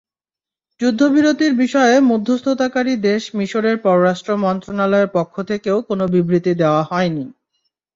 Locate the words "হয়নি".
6.83-7.25